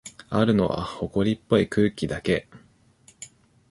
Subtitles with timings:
[0.31, 2.47] あるのは、ほこりっぽい空気だけ。